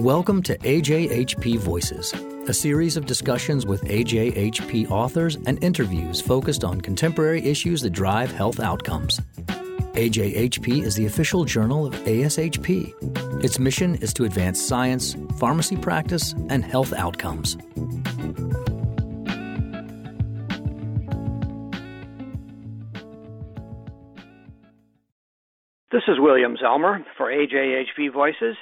[0.00, 2.12] Welcome to AJHP Voices,
[2.46, 8.30] a series of discussions with AJHP authors and interviews focused on contemporary issues that drive
[8.30, 9.18] health outcomes.
[9.94, 13.42] AJHP is the official journal of ASHP.
[13.42, 17.56] Its mission is to advance science, pharmacy practice, and health outcomes.
[25.90, 28.56] This is William Zellmer for AJHP Voices.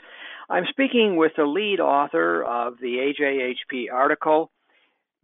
[0.48, 4.50] I'm speaking with the lead author of the AJHP article,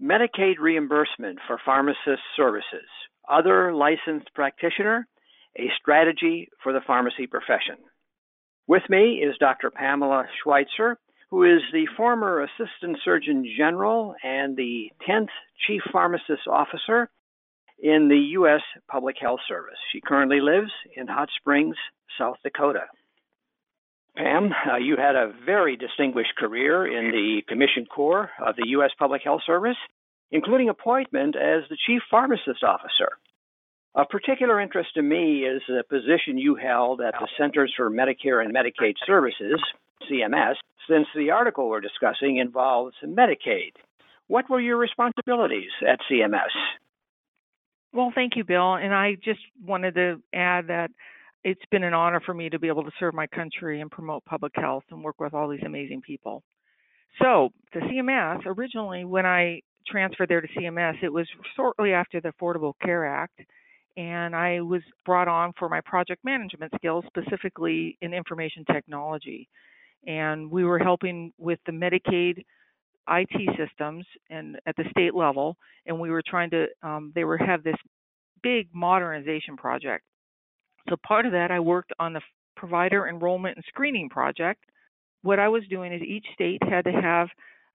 [0.02, 2.88] Medicaid Reimbursement for Pharmacist Services,
[3.28, 5.06] Other Licensed Practitioner,
[5.58, 7.76] a Strategy for the Pharmacy Profession.
[8.66, 9.70] With me is Dr.
[9.70, 10.96] Pamela Schweitzer,
[11.28, 15.28] who is the former Assistant Surgeon General and the 10th
[15.66, 17.10] Chief Pharmacist Officer
[17.78, 18.62] in the U.S.
[18.90, 19.78] Public Health Service.
[19.92, 21.76] She currently lives in Hot Springs,
[22.18, 22.86] South Dakota.
[24.16, 28.90] Pam, uh, you had a very distinguished career in the Commission Corps of the U.S.
[28.98, 29.76] Public Health Service,
[30.30, 33.18] including appointment as the Chief Pharmacist Officer.
[33.94, 38.44] Of particular interest to me is the position you held at the Centers for Medicare
[38.44, 39.60] and Medicaid Services,
[40.08, 40.54] CMS,
[40.88, 43.72] since the article we're discussing involves Medicaid.
[44.28, 46.54] What were your responsibilities at CMS?
[47.92, 48.74] Well, thank you, Bill.
[48.74, 50.92] And I just wanted to add that
[51.44, 54.24] it's been an honor for me to be able to serve my country and promote
[54.24, 56.42] public health and work with all these amazing people.
[57.20, 62.32] So, the CMS, originally when I transferred there to CMS, it was shortly after the
[62.32, 63.40] Affordable Care Act,
[63.96, 69.48] and I was brought on for my project management skills, specifically in information technology.
[70.06, 72.44] And we were helping with the Medicaid
[73.08, 75.56] IT systems and at the state level,
[75.86, 77.76] and we were trying to um, they were have this
[78.42, 80.04] big modernization project
[80.88, 82.20] so part of that, I worked on the
[82.56, 84.64] provider enrollment and screening project.
[85.22, 87.28] What I was doing is each state had to have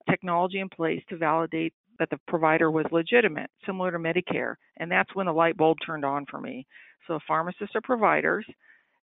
[0.09, 4.55] technology in place to validate that the provider was legitimate, similar to Medicare.
[4.77, 6.65] And that's when the light bulb turned on for me.
[7.07, 8.45] So pharmacists are providers.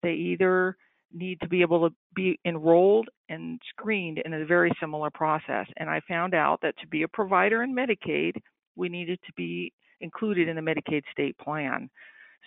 [0.03, 0.77] They either
[1.13, 5.67] need to be able to be enrolled and screened in a very similar process.
[5.77, 8.33] And I found out that to be a provider in Medicaid,
[8.77, 11.91] we needed to be included in the Medicaid state plan.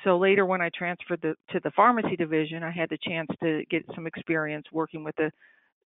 [0.03, 3.63] So later, when I transferred the, to the pharmacy division, I had the chance to
[3.69, 5.31] get some experience working with the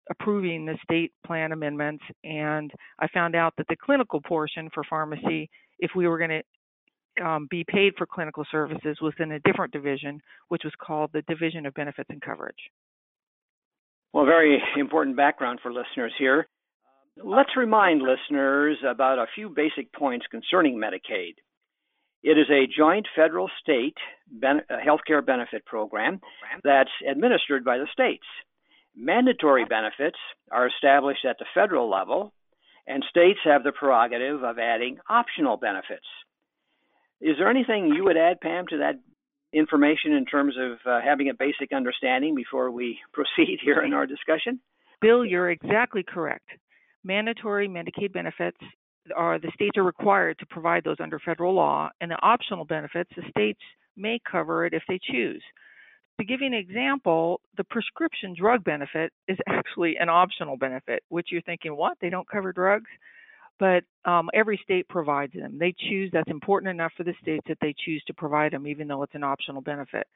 [0.09, 5.49] approving the state plan amendments, and I found out that the clinical portion for pharmacy,
[5.79, 6.41] if we were going
[7.17, 10.19] to um, be paid for clinical services, was in a different division,
[10.49, 12.55] which was called the Division of Benefits and Coverage.
[14.13, 16.47] Well, very important background for listeners here.
[17.23, 21.35] Let's remind listeners about a few basic points concerning Medicaid.
[22.23, 23.97] It is a joint federal state
[24.31, 26.21] ben- uh, healthcare benefit program
[26.63, 28.25] that's administered by the states.
[28.95, 30.17] Mandatory benefits
[30.51, 32.33] are established at the federal level,
[32.85, 36.05] and states have the prerogative of adding optional benefits.
[37.21, 38.99] Is there anything you would add, Pam, to that
[39.53, 44.05] information in terms of uh, having a basic understanding before we proceed here in our
[44.05, 44.59] discussion?
[45.01, 46.47] Bill, you're exactly correct.
[47.03, 48.57] Mandatory Medicaid benefits
[49.15, 53.09] are the states are required to provide those under federal law, and the optional benefits,
[53.15, 53.59] the states
[53.97, 55.43] may cover it if they choose.
[56.19, 61.29] To give you an example, the prescription drug benefit is actually an optional benefit, which
[61.31, 61.97] you're thinking, what?
[62.01, 62.89] They don't cover drugs?
[63.59, 65.57] But um, every state provides them.
[65.59, 68.87] They choose, that's important enough for the states that they choose to provide them, even
[68.87, 70.07] though it's an optional benefit.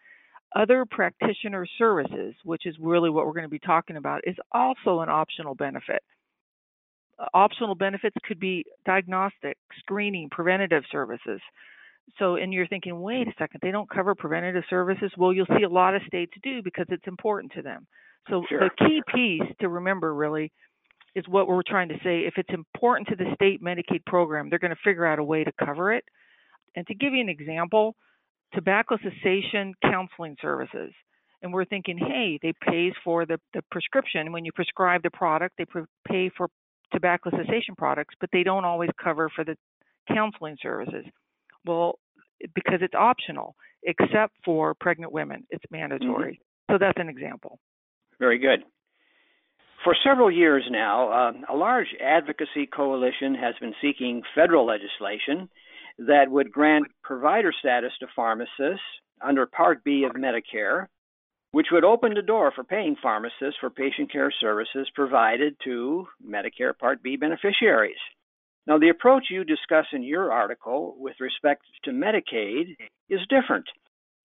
[0.56, 5.02] Other practitioner services, which is really what we're going to be talking about, is also
[5.02, 6.02] an optional benefit
[7.34, 11.42] optional benefits could be diagnostic, screening, preventative services.
[12.20, 15.12] So, and you're thinking, wait a second, they don't cover preventative services.
[15.18, 17.88] Well, you'll see a lot of states do because it's important to them.
[18.30, 18.60] So, sure.
[18.60, 20.52] the key piece to remember really
[21.16, 22.22] is what we're trying to say.
[22.22, 25.44] If it's important to the state Medicaid program, they're going to figure out a way
[25.44, 26.04] to cover it.
[26.76, 27.96] And to give you an example,
[28.54, 30.92] tobacco cessation counseling services.
[31.42, 34.32] And we're thinking, hey, they pays for the, the prescription.
[34.32, 35.66] When you prescribe the product, they
[36.08, 36.50] pay for
[36.92, 39.56] tobacco cessation products, but they don't always cover for the
[40.08, 41.06] counseling services.
[41.66, 42.00] Well,
[42.54, 46.40] because it's optional, except for pregnant women, it's mandatory.
[46.70, 46.74] Mm-hmm.
[46.74, 47.60] So that's an example.
[48.20, 48.64] Very good.
[49.84, 55.48] For several years now, uh, a large advocacy coalition has been seeking federal legislation
[56.00, 58.82] that would grant provider status to pharmacists
[59.22, 60.88] under Part B of Medicare
[61.56, 66.78] which would open the door for paying pharmacists for patient care services provided to Medicare
[66.78, 67.96] Part B beneficiaries.
[68.68, 72.76] Now, the approach you discuss in your article with respect to Medicaid
[73.10, 73.64] is different.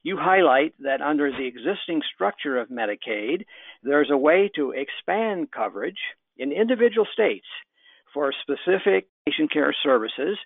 [0.03, 3.45] You highlight that under the existing structure of Medicaid,
[3.85, 6.01] there's a way to expand coverage
[6.37, 7.47] in individual states
[8.13, 10.37] for specific patient care services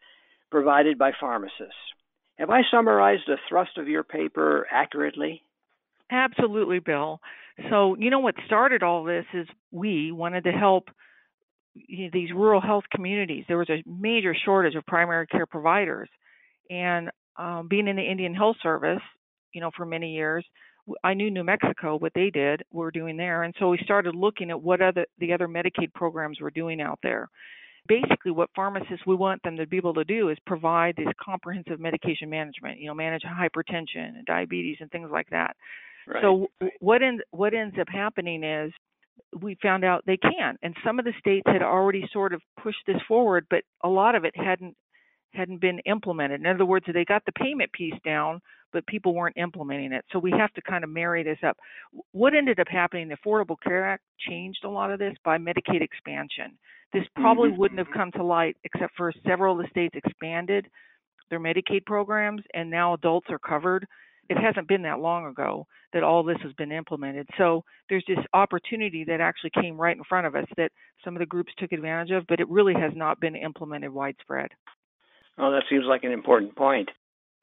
[0.51, 1.95] provided by pharmacists.
[2.39, 5.41] Have I summarized the thrust of your paper accurately?
[6.11, 7.21] Absolutely, Bill.
[7.71, 10.89] So, you know what started all this is we wanted to help
[11.75, 13.45] these rural health communities.
[13.49, 16.09] There was a major shortage of primary care providers.
[16.71, 19.03] And um, being in the Indian Health Service,
[19.53, 20.45] you know, for many years,
[21.03, 24.51] I knew New Mexico what they did, were doing there, and so we started looking
[24.51, 27.29] at what other the other Medicaid programs were doing out there.
[27.87, 31.81] Basically, what pharmacists we want them to be able to do is provide this comprehensive
[31.81, 32.81] medication management.
[32.81, 35.56] You know, manage hypertension and diabetes and things like that.
[36.06, 36.23] Right.
[36.23, 36.49] So
[36.81, 38.73] what ends what ends up happening is
[39.41, 42.85] we found out they can, and some of the states had already sort of pushed
[42.87, 44.77] this forward, but a lot of it hadn't
[45.33, 46.41] hadn't been implemented.
[46.41, 48.41] In other words, they got the payment piece down,
[48.73, 50.05] but people weren't implementing it.
[50.12, 51.56] So we have to kind of marry this up.
[52.12, 55.83] What ended up happening, the Affordable Care Act changed a lot of this by Medicaid
[55.83, 56.56] expansion.
[56.93, 57.59] This probably mm-hmm.
[57.59, 60.69] wouldn't have come to light except for several of the states expanded
[61.31, 63.87] their Medicaid programs and now adults are covered.
[64.29, 67.29] It hasn't been that long ago that all this has been implemented.
[67.38, 70.73] So there's this opportunity that actually came right in front of us that
[71.05, 74.50] some of the groups took advantage of, but it really has not been implemented widespread.
[75.38, 76.91] Oh, that seems like an important point.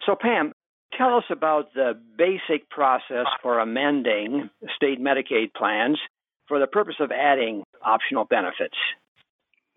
[0.06, 0.54] So, Pam,
[0.98, 6.00] tell us about the basic process for amending state Medicaid plans
[6.48, 8.75] for the purpose of adding optional benefits.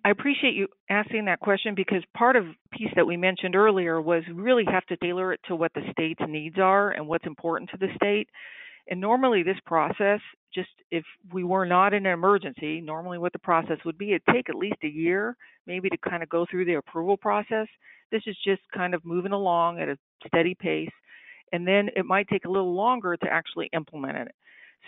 [0.04, 4.22] I appreciate you asking that question because part of piece that we mentioned earlier was
[4.34, 7.78] really have to tailor it to what the state's needs are and what's important to
[7.78, 8.28] the state.
[8.90, 10.20] And normally this process,
[10.54, 14.22] just if we were not in an emergency, normally what the process would be, it'd
[14.30, 17.66] take at least a year maybe to kind of go through the approval process.
[18.12, 19.96] This is just kind of moving along at a
[20.26, 20.90] steady pace.
[21.52, 24.34] And then it might take a little longer to actually implement it.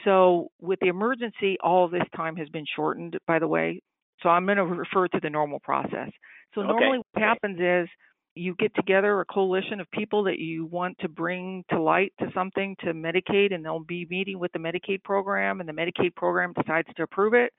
[0.04, 3.80] So with the emergency, all this time has been shortened, by the way.
[4.22, 6.10] So I'm going to refer to the normal process.
[6.54, 6.70] So okay.
[6.70, 7.88] normally what happens is
[8.34, 12.26] you get together a coalition of people that you want to bring to light to
[12.34, 16.52] something to Medicaid, and they'll be meeting with the Medicaid program, and the Medicaid program
[16.52, 17.52] decides to approve it.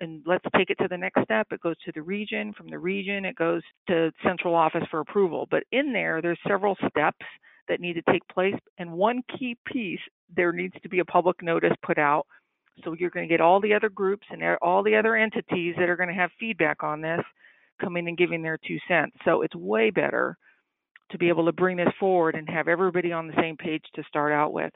[0.00, 1.46] And let's take it to the next step.
[1.52, 2.52] It goes to the region.
[2.54, 5.46] From the region, it goes to central office for approval.
[5.50, 7.24] But in there, there's several steps
[7.68, 8.56] that need to take place.
[8.78, 10.00] And one key piece,
[10.34, 12.26] there needs to be a public notice put out.
[12.82, 15.88] So you're going to get all the other groups and all the other entities that
[15.88, 17.20] are going to have feedback on this
[17.80, 19.16] coming and giving their two cents.
[19.24, 20.36] So it's way better
[21.10, 24.02] to be able to bring this forward and have everybody on the same page to
[24.08, 24.72] start out with.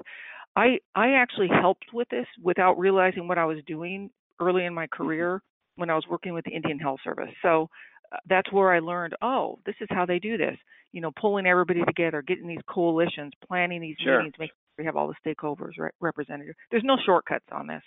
[0.56, 4.10] I I actually helped with this without realizing what I was doing
[4.40, 5.02] early in my mm-hmm.
[5.02, 5.42] career
[5.76, 7.32] when I was working with the Indian Health Service.
[7.42, 7.68] So
[8.12, 10.56] uh, that's where I learned, oh, this is how they do this.
[10.92, 14.18] You know, pulling everybody together, getting these coalitions, planning these sure.
[14.18, 16.54] meetings, making we have all the stakeholders re- represented.
[16.70, 17.82] There's no shortcuts on this.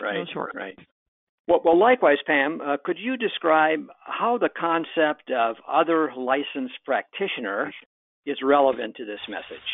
[0.00, 0.14] Right.
[0.14, 0.56] No shortcuts.
[0.56, 0.78] Right.
[1.48, 7.72] Well, well likewise, Pam, uh, could you describe how the concept of other licensed practitioner
[8.24, 9.66] is relevant to this message?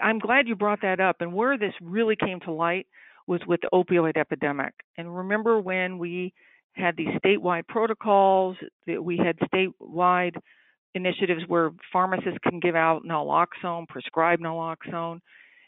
[0.00, 1.16] I'm glad you brought that up.
[1.20, 2.86] And where this really came to light
[3.26, 4.72] was with the opioid epidemic.
[4.96, 6.32] And remember when we
[6.72, 10.36] had these statewide protocols, that we had statewide
[10.94, 15.20] initiatives where pharmacists can give out naloxone, prescribe naloxone.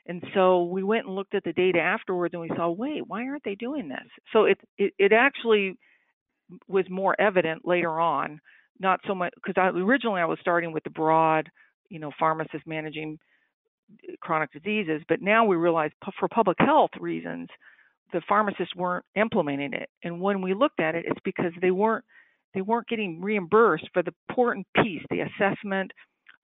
[0.07, 3.25] And so we went and looked at the data afterwards, and we saw, wait, why
[3.27, 4.07] aren't they doing this?
[4.33, 5.79] So it it, it actually
[6.69, 8.41] was more evident later on,
[8.81, 11.49] not so much because I, originally I was starting with the broad,
[11.89, 13.19] you know, pharmacists managing
[14.09, 17.49] uh, chronic diseases, but now we realize for public health reasons,
[18.13, 19.89] the pharmacists weren't implementing it.
[20.03, 22.05] And when we looked at it, it's because they weren't
[22.55, 25.91] they weren't getting reimbursed for the important piece, the assessment,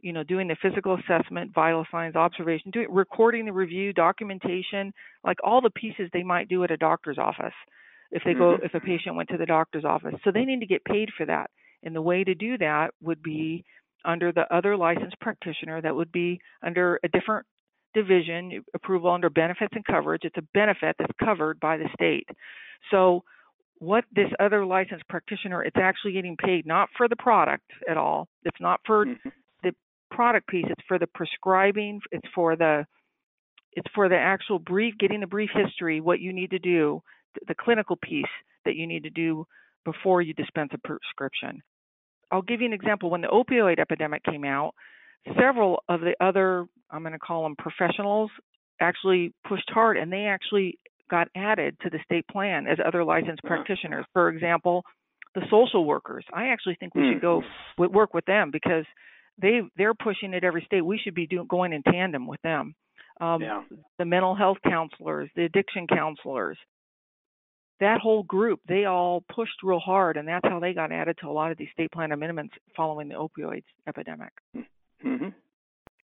[0.00, 4.92] you know, doing the physical assessment, vital signs, observation, doing recording the review, documentation,
[5.24, 7.54] like all the pieces they might do at a doctor's office
[8.10, 8.64] if they go mm-hmm.
[8.64, 10.14] if a patient went to the doctor's office.
[10.24, 11.50] So they need to get paid for that.
[11.82, 13.64] And the way to do that would be
[14.04, 17.46] under the other licensed practitioner that would be under a different
[17.94, 20.22] division approval under benefits and coverage.
[20.24, 22.28] It's a benefit that's covered by the state.
[22.90, 23.24] So
[23.78, 28.28] what this other licensed practitioner, it's actually getting paid not for the product at all.
[28.44, 29.28] It's not for mm-hmm
[30.10, 30.66] product piece.
[30.68, 32.00] It's for the prescribing.
[32.12, 32.84] It's for the
[33.72, 37.00] it's for the actual brief, getting the brief history, what you need to do,
[37.46, 38.24] the clinical piece
[38.64, 39.46] that you need to do
[39.84, 41.62] before you dispense a prescription.
[42.32, 43.10] I'll give you an example.
[43.10, 44.74] When the opioid epidemic came out,
[45.38, 48.30] several of the other, I'm going to call them professionals,
[48.80, 53.42] actually pushed hard and they actually got added to the state plan as other licensed
[53.42, 54.04] practitioners.
[54.12, 54.84] For example,
[55.34, 56.24] the social workers.
[56.32, 57.42] I actually think we should go
[57.76, 57.92] hmm.
[57.92, 58.84] work with them because
[59.40, 60.84] they they're pushing it every state.
[60.84, 62.74] We should be doing going in tandem with them.
[63.20, 63.62] Um, yeah.
[63.98, 66.56] The mental health counselors, the addiction counselors.
[67.80, 71.28] that whole group, they all pushed real hard, and that's how they got added to
[71.28, 74.32] a lot of these state plan amendments following the opioids epidemic.
[74.56, 75.28] Mm-hmm.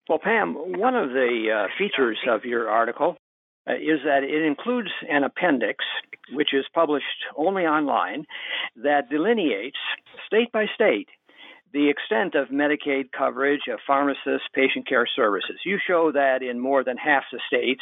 [0.08, 3.16] Well, Pam, one of the uh, features of your article
[3.66, 5.84] is that it includes an appendix,
[6.32, 8.24] which is published only online,
[8.76, 9.78] that delineates
[10.26, 11.08] state by state
[11.72, 15.58] the extent of Medicaid coverage of pharmacists, patient care services.
[15.64, 17.80] You show that in more than half the states,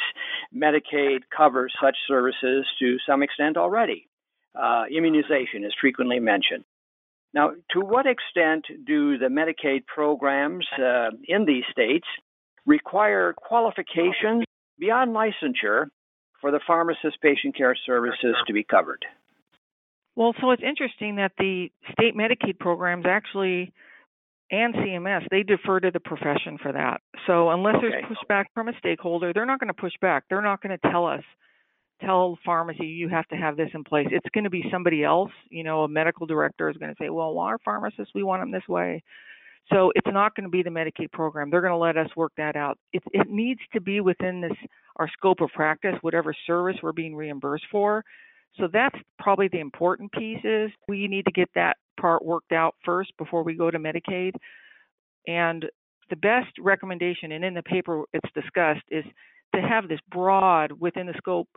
[0.55, 4.07] Medicaid covers such services to some extent already.
[4.55, 6.63] Uh, immunization is frequently mentioned.
[7.33, 12.07] Now, to what extent do the Medicaid programs uh, in these states
[12.65, 14.43] require qualifications
[14.81, 15.85] beyond licensure
[16.41, 19.05] for the pharmacist patient care services to be covered?
[20.15, 23.71] Well, so it's interesting that the state Medicaid programs actually
[24.51, 26.99] and CMS they defer to the profession for that.
[27.25, 27.87] So unless okay.
[27.89, 30.25] there's pushback from a stakeholder, they're not going to push back.
[30.29, 31.23] They're not going to tell us
[32.01, 34.07] tell pharmacy you have to have this in place.
[34.11, 35.31] It's going to be somebody else.
[35.49, 38.51] You know, a medical director is going to say, "Well, our pharmacists, we want them
[38.51, 39.03] this way."
[39.71, 41.49] So it's not going to be the Medicaid program.
[41.49, 42.77] They're going to let us work that out.
[42.93, 44.57] It, it needs to be within this
[44.97, 48.03] our scope of practice, whatever service we're being reimbursed for.
[48.59, 52.75] So that's probably the important piece is we need to get that part worked out
[52.83, 54.33] first before we go to Medicaid.
[55.27, 55.65] And
[56.09, 59.05] the best recommendation, and in the paper it's discussed, is
[59.55, 61.47] to have this broad within the scope,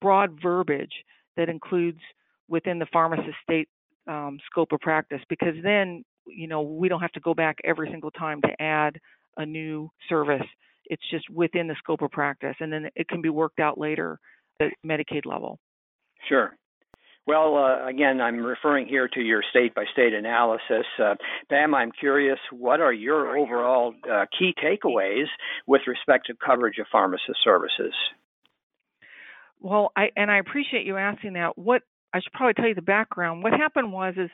[0.00, 0.92] broad verbiage
[1.36, 2.00] that includes
[2.48, 3.68] within the pharmacist state
[4.06, 7.90] um, scope of practice, because then you know we don't have to go back every
[7.90, 8.98] single time to add
[9.36, 10.46] a new service.
[10.86, 14.18] It's just within the scope of practice, and then it can be worked out later
[14.60, 15.58] at Medicaid level.
[16.28, 16.54] Sure.
[17.26, 20.84] Well, uh, again, I'm referring here to your state by state analysis.
[21.02, 21.14] Uh,
[21.48, 25.24] Pam, I'm curious, what are your overall uh, key takeaways
[25.66, 27.94] with respect to coverage of pharmacist services?
[29.58, 31.56] Well, I and I appreciate you asking that.
[31.56, 33.42] What I should probably tell you the background.
[33.42, 34.30] What happened was is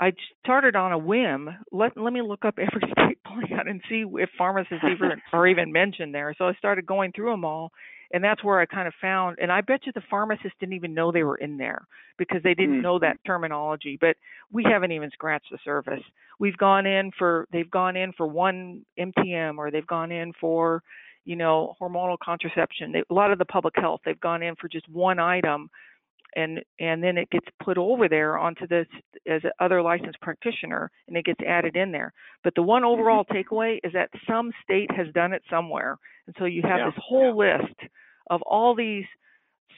[0.00, 1.50] I started on a whim.
[1.70, 5.70] Let let me look up every state plan and see if pharmacists even are even
[5.72, 6.34] mentioned there.
[6.38, 7.70] So I started going through them all,
[8.12, 9.38] and that's where I kind of found.
[9.40, 12.54] And I bet you the pharmacists didn't even know they were in there because they
[12.54, 12.82] didn't mm.
[12.82, 13.98] know that terminology.
[14.00, 14.16] But
[14.50, 16.02] we haven't even scratched the surface.
[16.38, 20.82] We've gone in for they've gone in for one MTM or they've gone in for
[21.26, 22.92] you know hormonal contraception.
[22.92, 25.68] They, a lot of the public health they've gone in for just one item
[26.36, 28.86] and and then it gets put over there onto this
[29.28, 32.12] as a other licensed practitioner and it gets added in there
[32.44, 33.00] but the one mm-hmm.
[33.00, 35.96] overall takeaway is that some state has done it somewhere
[36.26, 36.86] and so you have yeah.
[36.86, 37.58] this whole yeah.
[37.58, 37.76] list
[38.30, 39.04] of all these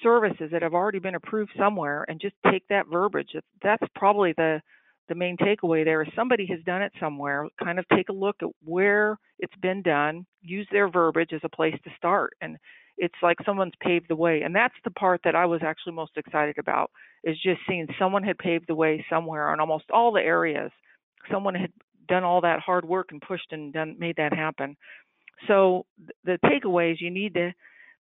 [0.02, 3.30] services that have already been approved somewhere and just take that verbiage
[3.62, 4.60] that's probably the
[5.08, 8.36] the main takeaway there is somebody has done it somewhere kind of take a look
[8.42, 12.56] at where it's been done use their verbiage as a place to start and
[13.02, 14.42] it's like someone's paved the way.
[14.42, 16.92] And that's the part that i was actually most excited about
[17.24, 20.70] is just seeing someone had paved the way somewhere in almost all the areas.
[21.28, 21.72] Someone had
[22.06, 24.76] done all that hard work and pushed and done made that happen.
[25.48, 25.84] So
[26.24, 27.52] the takeaways you need to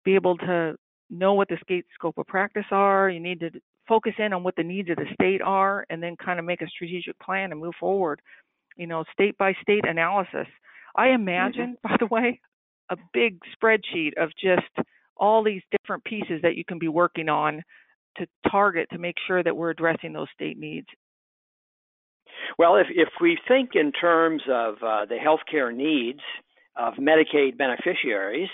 [0.05, 0.75] be able to
[1.09, 3.09] know what the state scope of practice are.
[3.09, 3.49] You need to
[3.87, 6.61] focus in on what the needs of the state are and then kind of make
[6.61, 8.21] a strategic plan and move forward.
[8.77, 10.47] You know state by state analysis.
[10.95, 11.23] I mm-hmm.
[11.23, 11.87] imagine mm-hmm.
[11.87, 12.39] by the way
[12.91, 17.63] a big spreadsheet of just all these different pieces that you can be working on
[18.17, 20.87] to target to make sure that we're addressing those state needs.
[22.57, 26.19] Well, if, if we think in terms of uh, the healthcare needs
[26.75, 28.49] of Medicaid beneficiaries,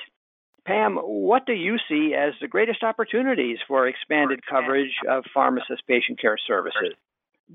[0.65, 6.19] Pam, what do you see as the greatest opportunities for expanded coverage of pharmacist patient
[6.19, 6.93] care services?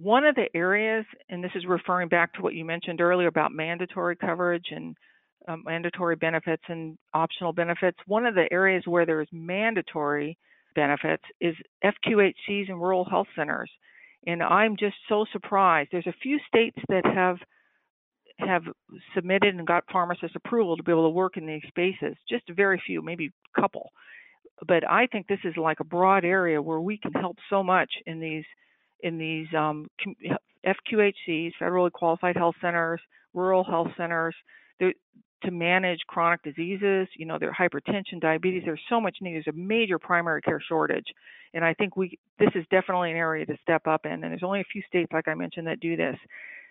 [0.00, 3.52] One of the areas, and this is referring back to what you mentioned earlier about
[3.52, 4.96] mandatory coverage and
[5.48, 7.98] um, mandatory benefits and optional benefits.
[8.06, 10.38] One of the areas where there's mandatory
[10.74, 13.70] benefits is FQHCs and rural health centers.
[14.26, 15.90] And I'm just so surprised.
[15.90, 17.38] There's a few states that have
[18.38, 18.62] have
[19.14, 22.16] submitted and got pharmacist approval to be able to work in these spaces.
[22.28, 23.90] Just very few, maybe a couple.
[24.66, 27.90] But I think this is like a broad area where we can help so much
[28.06, 28.44] in these
[29.00, 29.88] in these um,
[30.64, 33.00] FQHCs, federally qualified health centers,
[33.34, 34.34] rural health centers.
[34.78, 34.92] There,
[35.44, 39.34] to manage chronic diseases, you know, their hypertension, diabetes, there's so much need.
[39.34, 41.06] There's a major primary care shortage.
[41.54, 44.12] And I think we this is definitely an area to step up in.
[44.12, 46.16] And there's only a few states, like I mentioned, that do this.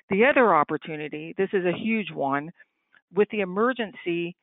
[0.10, 2.52] The other opportunity, this is a huge one,
[3.14, 4.36] with the emergency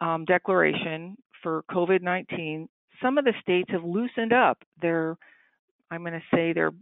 [0.00, 2.68] um, declaration for COVID 19,
[3.02, 5.16] some of the states have loosened up their,
[5.90, 6.72] I'm going to say, their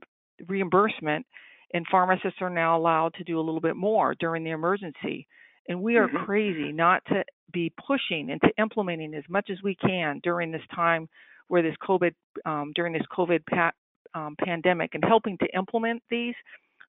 [0.49, 1.27] reimbursement,
[1.75, 5.27] and pharmacists are now allowed to do a little bit more during the emergency.
[5.69, 6.25] And we are mm-hmm.
[6.25, 10.63] crazy not to be pushing and to implementing as much as we can during this
[10.75, 11.09] time
[11.49, 12.13] where this COVID,
[12.45, 13.75] um, during this COVID pat,
[14.15, 16.35] um, pandemic and helping to implement these.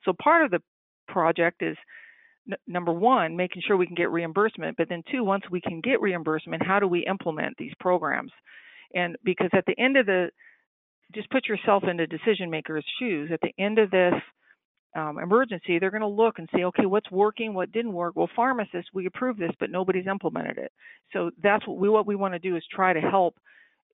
[0.03, 0.62] So part of the
[1.07, 1.77] project is
[2.50, 5.81] n- number one, making sure we can get reimbursement, but then two, once we can
[5.81, 8.31] get reimbursement, how do we implement these programs?
[8.96, 10.29] And because at the end of the,
[11.13, 13.29] just put yourself into decision makers' shoes.
[13.31, 14.13] At the end of this
[14.96, 18.15] um, emergency, they're going to look and say, okay, what's working, what didn't work.
[18.15, 20.72] Well, pharmacists, we approve this, but nobody's implemented it.
[21.13, 23.36] So that's what we what we want to do is try to help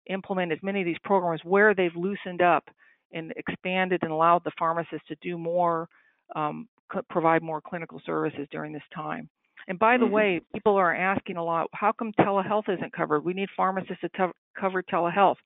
[0.09, 2.65] implement as many of these programs where they've loosened up
[3.11, 5.87] and expanded and allowed the pharmacists to do more,
[6.35, 6.67] um,
[7.09, 9.29] provide more clinical services during this time.
[9.67, 10.13] And by the mm-hmm.
[10.13, 13.23] way, people are asking a lot, how come telehealth isn't covered?
[13.23, 15.37] We need pharmacists to t- cover telehealth.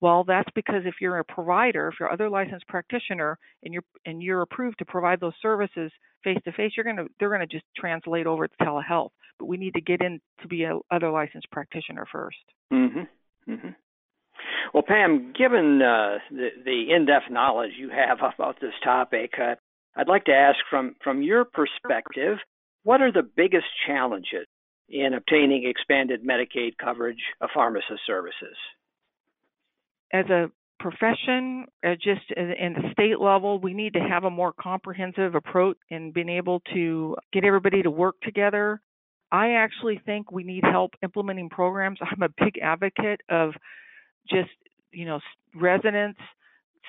[0.00, 4.22] Well, that's because if you're a provider, if you're other licensed practitioner and you're and
[4.22, 5.90] you're approved to provide those services
[6.22, 9.10] face to face, you're gonna they're gonna just translate over to telehealth.
[9.38, 12.30] But we need to get in to be a other licensed practitioner 1st
[12.72, 13.52] Mm-hmm.
[13.52, 13.68] Mm-hmm.
[14.74, 19.54] Well, Pam, given uh, the, the in-depth knowledge you have about this topic, uh,
[19.96, 22.38] I'd like to ask from from your perspective,
[22.84, 24.46] what are the biggest challenges
[24.88, 28.56] in obtaining expanded Medicaid coverage of pharmacist services?
[30.12, 34.52] As a profession, uh, just in the state level, we need to have a more
[34.52, 38.80] comprehensive approach in being able to get everybody to work together.
[39.30, 41.98] I actually think we need help implementing programs.
[42.00, 43.52] I'm a big advocate of
[44.30, 44.50] just
[44.92, 45.20] you know
[45.54, 46.20] residents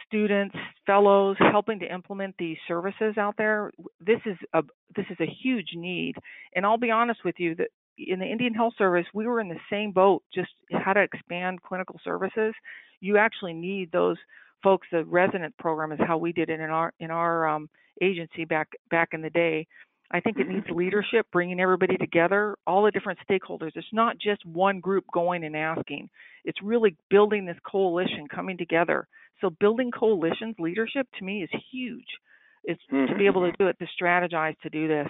[0.06, 4.64] students fellows helping to implement these services out there this is a
[4.96, 6.16] this is a huge need
[6.56, 9.50] and i'll be honest with you that in the indian health service we were in
[9.50, 12.54] the same boat just how to expand clinical services
[13.02, 14.18] you actually need those
[14.64, 17.70] folks the resident program is how we did it in our in our um,
[18.02, 19.66] agency back back in the day
[20.12, 23.72] I think it needs leadership, bringing everybody together, all the different stakeholders.
[23.76, 26.10] It's not just one group going and asking.
[26.46, 29.08] It's really building this coalition, coming together.
[29.40, 32.08] So building coalitions, leadership to me is huge.
[32.64, 33.14] It's mm-hmm.
[33.14, 35.08] to be able to do it, to strategize to do this.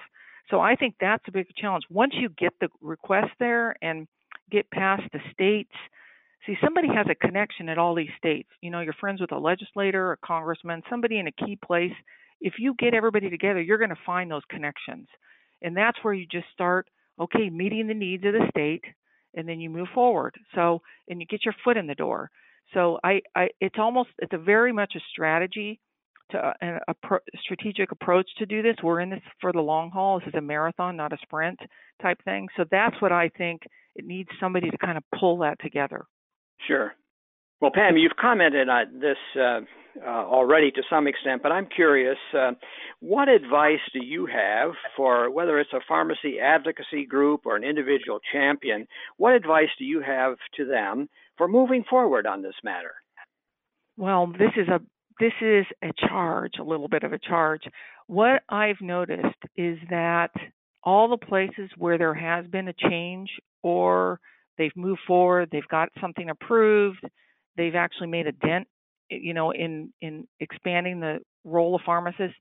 [0.49, 1.85] So I think that's a big challenge.
[1.89, 4.07] Once you get the request there and
[4.51, 5.71] get past the states,
[6.49, 8.49] see somebody has a connection at all these states.
[8.61, 11.93] You know, you're friends with a legislator, a congressman, somebody in a key place
[12.41, 15.07] if you get everybody together, you're going to find those connections.
[15.61, 16.87] And that's where you just start,
[17.19, 18.83] okay, meeting the needs of the state,
[19.35, 20.35] and then you move forward.
[20.55, 22.31] So, and you get your foot in the door.
[22.73, 25.79] So, I, I it's almost, it's a very much a strategy
[26.31, 28.75] to uh, a, a strategic approach to do this.
[28.83, 30.19] We're in this for the long haul.
[30.19, 31.59] This is a marathon, not a sprint
[32.01, 32.47] type thing.
[32.55, 33.63] So that's what I think
[33.95, 36.05] it needs somebody to kind of pull that together.
[36.67, 36.93] Sure.
[37.61, 39.61] Well, Pam, you've commented on this uh,
[40.05, 42.51] uh, already to some extent, but I'm curious uh,
[42.99, 48.19] what advice do you have for whether it's a pharmacy advocacy group or an individual
[48.31, 48.87] champion?
[49.17, 52.93] What advice do you have to them for moving forward on this matter?
[53.97, 54.79] Well, this is a
[55.19, 57.63] this is a charge, a little bit of a charge.
[58.07, 60.31] What I've noticed is that
[60.81, 63.29] all the places where there has been a change
[63.61, 64.21] or
[64.59, 67.03] they've moved forward, they've got something approved,
[67.57, 68.67] they've actually made a dent
[69.09, 72.37] you know in in expanding the role of pharmacists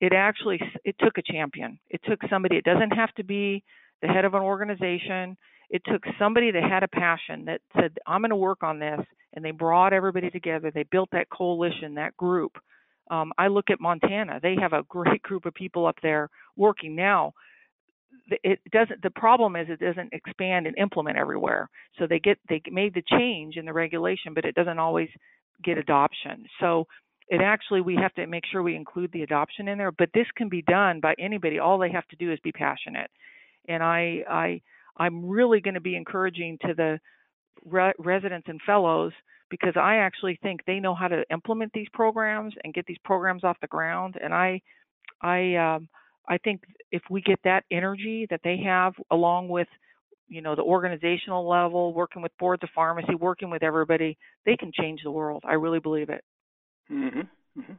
[0.00, 1.78] it actually it took a champion.
[1.90, 3.62] It took somebody it doesn't have to be
[4.02, 5.36] the head of an organization.
[5.70, 9.00] It took somebody that had a passion that said i'm going to work on this
[9.34, 12.52] and they brought everybody together they built that coalition that group.
[13.10, 16.96] Um, i look at montana they have a great group of people up there working
[16.96, 17.32] now
[18.44, 21.68] it doesn't the problem is it doesn't expand and implement everywhere.
[21.98, 25.08] So they get they made the change in the regulation but it doesn't always
[25.64, 26.44] get adoption.
[26.60, 26.86] So
[27.28, 30.26] it actually we have to make sure we include the adoption in there but this
[30.36, 31.58] can be done by anybody.
[31.58, 33.10] All they have to do is be passionate.
[33.68, 34.60] And i i
[34.96, 37.00] i'm really going to be encouraging to the
[37.64, 39.12] re- residents and fellows
[39.50, 43.44] because i actually think they know how to implement these programs and get these programs
[43.44, 44.16] off the ground.
[44.22, 44.60] And i
[45.22, 45.88] i um
[46.30, 46.62] I think
[46.92, 49.68] if we get that energy that they have, along with
[50.28, 54.16] you know the organizational level, working with boards of pharmacy, working with everybody,
[54.46, 55.42] they can change the world.
[55.44, 56.22] I really believe it.
[56.90, 57.20] Mm-hmm.
[57.60, 57.72] Mm-hmm.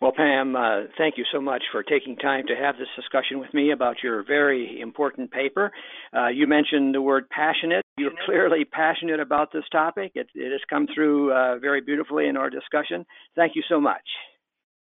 [0.00, 3.52] Well, Pam, uh, thank you so much for taking time to have this discussion with
[3.54, 5.70] me about your very important paper.
[6.12, 7.84] Uh, you mentioned the word passionate.
[7.96, 10.12] You're clearly passionate about this topic.
[10.14, 13.06] It, it has come through uh, very beautifully in our discussion.
[13.36, 14.02] Thank you so much.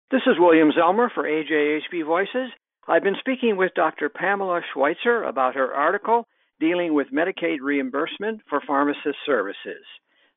[0.09, 2.49] This is William Zellmer for AJHP Voices.
[2.87, 4.09] I've been speaking with Dr.
[4.09, 6.27] Pamela Schweitzer about her article
[6.59, 9.83] dealing with Medicaid reimbursement for pharmacist services.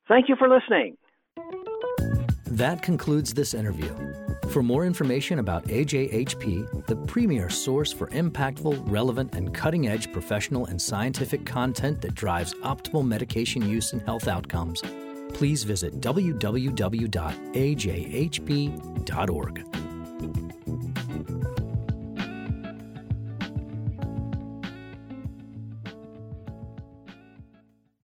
[0.07, 0.97] Thank you for listening.
[2.45, 3.93] That concludes this interview.
[4.49, 10.67] For more information about AJHP, the premier source for impactful, relevant, and cutting edge professional
[10.67, 14.81] and scientific content that drives optimal medication use and health outcomes,
[15.33, 17.17] please visit www.ajhp.org.